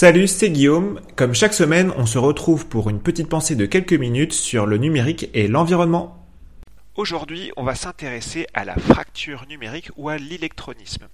Salut, 0.00 0.28
c'est 0.28 0.50
Guillaume. 0.50 1.00
Comme 1.16 1.34
chaque 1.34 1.52
semaine, 1.52 1.92
on 1.96 2.06
se 2.06 2.18
retrouve 2.18 2.68
pour 2.68 2.88
une 2.88 3.00
petite 3.00 3.28
pensée 3.28 3.56
de 3.56 3.66
quelques 3.66 3.94
minutes 3.94 4.32
sur 4.32 4.64
le 4.64 4.76
numérique 4.76 5.28
et 5.34 5.48
l'environnement. 5.48 6.24
Aujourd'hui, 6.94 7.50
on 7.56 7.64
va 7.64 7.74
s'intéresser 7.74 8.46
à 8.54 8.64
la 8.64 8.76
fracture 8.76 9.44
numérique 9.48 9.90
ou 9.96 10.08
à 10.08 10.16
l'électronisme. 10.16 11.08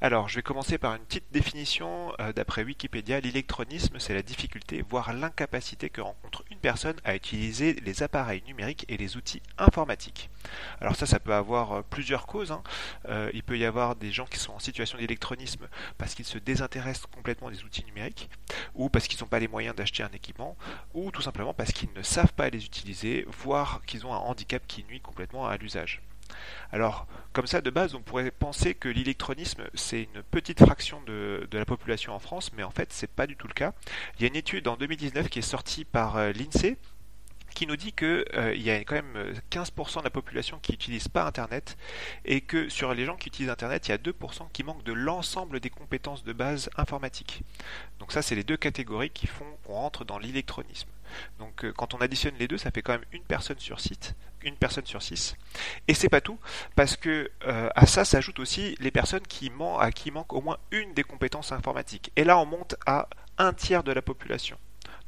Alors, 0.00 0.28
je 0.28 0.36
vais 0.36 0.42
commencer 0.42 0.78
par 0.78 0.94
une 0.94 1.02
petite 1.02 1.32
définition 1.32 2.12
euh, 2.20 2.32
d'après 2.32 2.64
Wikipédia. 2.64 3.20
L'électronisme, 3.20 3.98
c'est 3.98 4.14
la 4.14 4.22
difficulté, 4.22 4.84
voire 4.88 5.12
l'incapacité 5.12 5.90
que 5.90 6.00
rencontre 6.00 6.44
une 6.50 6.58
personne 6.58 6.96
à 7.04 7.14
utiliser 7.14 7.74
les 7.74 8.02
appareils 8.02 8.42
numériques 8.46 8.84
et 8.88 8.96
les 8.96 9.16
outils 9.16 9.42
informatiques. 9.58 10.30
Alors 10.80 10.96
ça, 10.96 11.06
ça 11.06 11.20
peut 11.20 11.34
avoir 11.34 11.72
euh, 11.72 11.82
plusieurs 11.88 12.26
causes. 12.26 12.52
Hein. 12.52 12.62
Euh, 13.08 13.30
il 13.32 13.42
peut 13.42 13.58
y 13.58 13.64
avoir 13.64 13.96
des 13.96 14.12
gens 14.12 14.26
qui 14.26 14.38
sont 14.38 14.52
en 14.52 14.58
situation 14.58 14.98
d'électronisme 14.98 15.68
parce 15.98 16.14
qu'ils 16.14 16.24
se 16.24 16.38
désintéressent 16.38 17.06
complètement 17.06 17.50
des 17.50 17.64
outils 17.64 17.84
numériques, 17.84 18.28
ou 18.74 18.88
parce 18.88 19.08
qu'ils 19.08 19.20
n'ont 19.20 19.28
pas 19.28 19.38
les 19.38 19.48
moyens 19.48 19.74
d'acheter 19.74 20.02
un 20.02 20.10
équipement, 20.12 20.56
ou 20.94 21.10
tout 21.10 21.22
simplement 21.22 21.54
parce 21.54 21.72
qu'ils 21.72 21.92
ne 21.94 22.02
savent 22.02 22.32
pas 22.32 22.50
les 22.50 22.64
utiliser, 22.64 23.24
voire 23.28 23.82
qu'ils 23.86 24.06
ont 24.06 24.14
un 24.14 24.18
handicap 24.18 24.62
qui 24.66 24.84
nuit 24.84 25.00
complètement 25.00 25.46
à 25.46 25.56
l'usage. 25.56 26.02
Alors, 26.72 27.06
comme 27.32 27.46
ça, 27.46 27.60
de 27.60 27.70
base, 27.70 27.94
on 27.94 28.02
pourrait 28.02 28.30
penser 28.30 28.74
que 28.74 28.88
l'électronisme, 28.88 29.64
c'est 29.74 30.02
une 30.02 30.22
petite 30.22 30.60
fraction 30.60 31.00
de, 31.06 31.48
la 31.52 31.64
population 31.64 32.12
en 32.14 32.18
France, 32.18 32.50
mais 32.56 32.62
en 32.62 32.70
fait, 32.70 32.92
c'est 32.92 33.10
pas 33.10 33.26
du 33.26 33.36
tout 33.36 33.48
le 33.48 33.54
cas. 33.54 33.72
Il 34.16 34.22
y 34.22 34.24
a 34.24 34.28
une 34.28 34.36
étude 34.36 34.68
en 34.68 34.76
2019 34.76 35.28
qui 35.28 35.38
est 35.38 35.42
sortie 35.42 35.84
par 35.84 36.16
euh, 36.16 36.32
l'INSEE, 36.32 36.76
qui 37.62 37.68
nous 37.68 37.76
dit 37.76 37.92
qu'il 37.92 38.24
euh, 38.34 38.56
y 38.56 38.72
a 38.72 38.80
quand 38.80 38.96
même 38.96 39.40
15% 39.52 40.00
de 40.00 40.02
la 40.02 40.10
population 40.10 40.58
qui 40.60 40.72
n'utilise 40.72 41.06
pas 41.06 41.24
Internet 41.24 41.76
et 42.24 42.40
que 42.40 42.68
sur 42.68 42.92
les 42.92 43.04
gens 43.04 43.14
qui 43.14 43.28
utilisent 43.28 43.50
Internet, 43.50 43.86
il 43.86 43.92
y 43.92 43.94
a 43.94 43.98
2% 43.98 44.50
qui 44.52 44.64
manquent 44.64 44.82
de 44.82 44.92
l'ensemble 44.92 45.60
des 45.60 45.70
compétences 45.70 46.24
de 46.24 46.32
base 46.32 46.70
informatiques. 46.76 47.44
Donc 48.00 48.10
ça, 48.10 48.20
c'est 48.20 48.34
les 48.34 48.42
deux 48.42 48.56
catégories 48.56 49.10
qui 49.10 49.28
font 49.28 49.46
qu'on 49.62 49.74
rentre 49.74 50.04
dans 50.04 50.18
l'électronisme. 50.18 50.88
Donc 51.38 51.64
euh, 51.64 51.72
quand 51.72 51.94
on 51.94 51.98
additionne 51.98 52.34
les 52.36 52.48
deux, 52.48 52.58
ça 52.58 52.72
fait 52.72 52.82
quand 52.82 52.94
même 52.94 53.04
une 53.12 53.22
personne 53.22 53.60
sur 53.60 53.78
six, 53.78 54.16
une 54.42 54.56
personne 54.56 54.86
sur 54.86 55.00
six. 55.00 55.36
Et 55.86 55.94
c'est 55.94 56.08
pas 56.08 56.20
tout, 56.20 56.40
parce 56.74 56.96
que 56.96 57.30
euh, 57.46 57.68
à 57.76 57.86
ça 57.86 58.04
s'ajoutent 58.04 58.40
aussi 58.40 58.74
les 58.80 58.90
personnes 58.90 59.24
qui 59.28 59.52
à 59.78 59.92
qui 59.92 60.10
manque 60.10 60.32
au 60.32 60.40
moins 60.40 60.58
une 60.72 60.94
des 60.94 61.04
compétences 61.04 61.52
informatiques. 61.52 62.10
Et 62.16 62.24
là, 62.24 62.38
on 62.38 62.44
monte 62.44 62.74
à 62.86 63.08
un 63.38 63.52
tiers 63.52 63.84
de 63.84 63.92
la 63.92 64.02
population. 64.02 64.58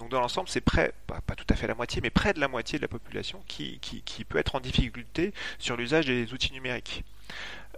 Donc 0.05 0.11
dans 0.11 0.21
l'ensemble, 0.21 0.51
c'est 0.51 0.61
près, 0.61 0.93
pas, 1.07 1.35
tout 1.35 1.47
à 1.49 1.57
fait 1.57 1.67
la 1.67 1.75
moitié, 1.75 2.03
mais 2.03 2.11
près 2.11 2.35
de 2.35 2.41
la 2.41 2.47
moitié 2.47 2.79
de 2.79 2.83
la 2.83 2.89
population 2.89 3.43
qui, 3.49 3.81
peut 4.29 4.37
être 4.37 4.55
en 4.55 4.61
difficulté 4.61 5.33
sur 5.59 5.79
l'usage 5.79 6.05
des 6.05 6.35
outils 6.35 6.53
numériques. 6.53 7.05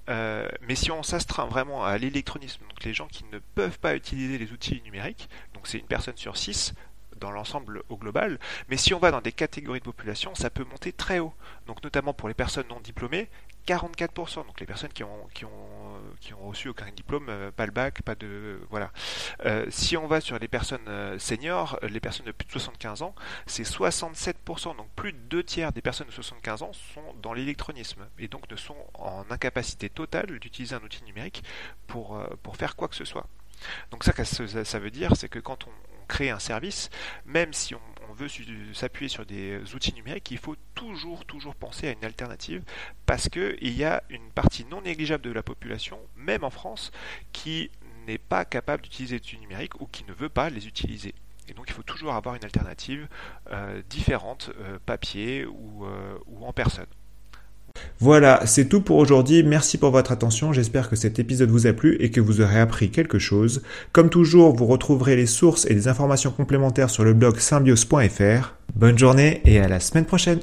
Euh, 0.09 0.49
mais 0.63 0.75
si 0.75 0.91
on 0.91 1.05
s'astreint 1.05 1.47
vraiment 1.47 1.85
à 1.85 1.97
l'électronisme, 1.99 2.63
donc 2.69 2.83
les 2.83 2.93
gens 2.93 3.07
qui 3.07 3.25
ne 3.31 3.39
peuvent 3.55 3.79
pas 3.79 3.95
utiliser 3.95 4.39
les 4.39 4.51
outils 4.51 4.83
numériques, 4.85 5.29
donc 5.55 5.69
c'est 5.69 5.79
une 5.79 5.87
personne 5.87 6.17
sur 6.17 6.37
six, 6.37 6.75
dans 7.21 7.31
l'ensemble 7.31 7.85
au 7.91 7.97
global, 7.97 8.41
mais 8.69 8.77
si 8.77 8.93
on 8.93 8.99
va 8.99 9.13
dans 9.13 9.21
des 9.21 9.31
catégories 9.31 9.79
de 9.79 9.85
population, 9.85 10.35
ça 10.35 10.51
peut 10.51 10.65
monter 10.65 10.93
très 10.93 11.21
haut. 11.21 11.33
Donc 11.69 11.85
notamment 11.85 12.13
pour 12.13 12.27
les 12.27 12.35
personnes 12.35 12.67
non 12.69 12.81
diplômées, 12.81 13.29
44%. 13.67 14.47
Donc 14.47 14.61
les 14.61 14.67
personnes 14.67 14.93
qui 14.93 15.03
ont, 15.03 15.29
qui 15.35 15.45
ont, 15.45 15.51
qui 16.21 16.35
ont 16.35 16.49
reçu 16.49 16.69
aucun 16.69 16.91
diplôme, 16.91 17.27
euh, 17.29 17.51
pas 17.51 17.67
le 17.67 17.73
bac, 17.73 18.03
pas 18.03 18.15
de... 18.15 18.61
Voilà. 18.71 18.93
Euh, 19.45 19.67
si 19.71 19.97
on 19.97 20.07
va 20.07 20.21
sur 20.21 20.39
les 20.39 20.49
personnes 20.49 20.87
euh, 20.89 21.19
seniors, 21.19 21.79
les 21.83 22.01
personnes 22.01 22.27
de 22.27 22.33
plus 22.33 22.47
de 22.47 22.53
75 22.53 23.03
ans, 23.03 23.15
c'est 23.47 23.65
67%. 23.65 24.77
Donc 24.77 24.89
plus 24.95 25.13
de 25.13 25.19
deux 25.19 25.43
tiers 25.43 25.73
des 25.73 25.83
personnes 25.83 26.07
de 26.07 26.13
75 26.13 26.63
ans 26.63 26.73
sont 26.73 27.15
dans 27.23 27.33
l'électronisme 27.33 28.07
et 28.19 28.29
donc 28.29 28.51
ne 28.51 28.57
sont 28.57 28.77
en 28.95 29.25
incapacité 29.31 29.91
totale 29.91 30.39
d'utiliser 30.39 30.75
un 30.75 30.83
outil 30.83 31.03
numérique 31.05 31.43
pour, 31.87 32.21
pour 32.43 32.57
faire 32.57 32.77
quoi 32.77 32.89
que 32.89 32.97
ce 32.97 33.05
soit. 33.05 33.27
Donc 33.91 34.05
ça, 34.05 34.13
ça 34.25 34.79
veut 34.79 34.91
dire, 34.91 35.17
c'est 35.17 35.29
que 35.29 35.39
quand 35.39 35.67
on, 35.67 35.71
créer 36.07 36.31
un 36.31 36.39
service, 36.39 36.91
même 37.25 37.53
si 37.53 37.75
on, 37.75 37.81
veut 38.17 38.29
s'appuyer 38.73 39.09
sur 39.09 39.27
des 39.27 39.59
outils 39.75 39.95
numériques, 39.95 40.31
il 40.31 40.39
faut 40.39 40.57
toujours, 40.75 41.25
toujours 41.25 41.55
penser 41.55 41.89
à 41.89 41.93
une 41.93 42.05
alternative 42.05 42.63
parce 43.05 43.29
qu'il 43.29 43.77
y 43.77 43.85
a 43.85 44.03
une 44.09 44.31
partie 44.31 44.65
non 44.65 44.83
négligeable 44.83 45.25
de 45.25 45.33
la 45.33 45.43
population, 45.43 45.99
même 46.17 46.45
en 46.45 46.51
France, 46.51 46.91
qui 47.33 47.71
n'est 48.07 48.19
pas 48.19 48.45
capable 48.45 48.83
d'utiliser 48.83 49.17
les 49.17 49.21
outils 49.21 49.39
numériques 49.39 49.81
ou 49.81 49.87
qui 49.87 50.05
ne 50.05 50.13
veut 50.13 50.29
pas 50.29 50.51
les 50.51 50.67
utiliser. 50.67 51.15
Et 51.49 51.55
donc 51.55 51.67
il 51.69 51.73
faut 51.73 51.83
toujours 51.83 52.15
avoir 52.15 52.35
une 52.35 52.45
alternative 52.45 53.09
euh, 53.53 53.83
différente, 53.89 54.51
euh, 54.59 54.79
papier 54.85 55.43
euh, 55.43 56.19
ou 56.27 56.45
en 56.45 56.53
personne. 56.53 56.87
Voilà, 57.99 58.43
c'est 58.45 58.69
tout 58.69 58.81
pour 58.81 58.97
aujourd'hui. 58.99 59.43
Merci 59.43 59.79
pour 59.79 59.91
votre 59.91 60.13
attention. 60.13 60.53
J'espère 60.53 60.91
que 60.91 60.97
cet 60.97 61.19
épisode 61.19 61.51
vous 61.51 61.67
a 61.67 61.73
plu 61.73 61.97
et 62.01 62.11
que 62.11 62.21
vous 62.21 62.41
aurez 62.41 62.61
appris 62.61 62.91
quelque 62.91 63.19
chose. 63.19 63.63
Comme 63.93 64.11
toujours, 64.11 64.55
vous 64.55 64.67
retrouverez 64.67 65.17
les 65.17 65.27
sources 65.27 65.65
et 65.67 65.75
les 65.75 65.89
informations 65.89 66.31
complémentaires 66.31 66.91
sur 66.91 67.05
le 67.05 67.15
blog 67.15 67.39
symbios.fr. 67.39 68.55
Bonne 68.75 68.99
journée 68.99 69.41
et 69.45 69.61
à 69.61 69.69
la 69.69 69.81
semaine 69.81 70.05
prochaine. 70.05 70.41